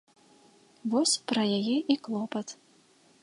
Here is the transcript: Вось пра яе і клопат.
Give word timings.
Вось 0.93 1.13
пра 1.31 1.43
яе 1.57 1.77
і 1.95 1.97
клопат. 2.07 2.47